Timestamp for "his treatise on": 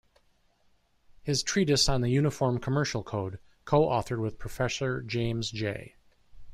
1.21-2.01